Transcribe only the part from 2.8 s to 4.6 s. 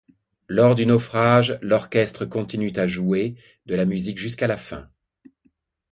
jouer de la musique jusqu'à la